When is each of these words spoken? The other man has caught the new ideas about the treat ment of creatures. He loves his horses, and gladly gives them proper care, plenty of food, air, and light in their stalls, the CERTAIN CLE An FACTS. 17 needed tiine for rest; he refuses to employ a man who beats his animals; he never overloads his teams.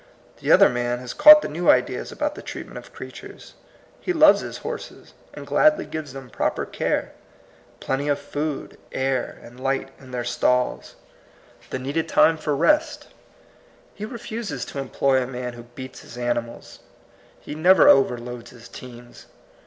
The 0.37 0.51
other 0.51 0.67
man 0.67 0.97
has 0.97 1.13
caught 1.13 1.43
the 1.43 1.47
new 1.47 1.69
ideas 1.69 2.11
about 2.11 2.33
the 2.33 2.41
treat 2.41 2.65
ment 2.65 2.79
of 2.79 2.91
creatures. 2.91 3.53
He 3.99 4.13
loves 4.13 4.41
his 4.41 4.57
horses, 4.65 5.13
and 5.31 5.45
gladly 5.45 5.85
gives 5.85 6.11
them 6.13 6.31
proper 6.31 6.65
care, 6.65 7.11
plenty 7.79 8.07
of 8.07 8.17
food, 8.17 8.79
air, 8.91 9.37
and 9.43 9.59
light 9.59 9.91
in 9.99 10.09
their 10.09 10.23
stalls, 10.23 10.95
the 11.69 11.77
CERTAIN 11.77 11.77
CLE 11.77 11.77
An 11.77 11.83
FACTS. 11.83 11.83
17 11.83 11.83
needed 11.83 12.09
tiine 12.09 12.39
for 12.43 12.55
rest; 12.55 13.07
he 13.93 14.05
refuses 14.05 14.65
to 14.65 14.79
employ 14.79 15.21
a 15.21 15.27
man 15.27 15.53
who 15.53 15.65
beats 15.77 15.99
his 15.99 16.17
animals; 16.17 16.79
he 17.39 17.53
never 17.53 17.87
overloads 17.87 18.49
his 18.49 18.67
teams. 18.67 19.27